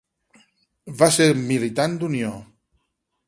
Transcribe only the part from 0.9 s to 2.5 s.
Va ser militant d'Unió.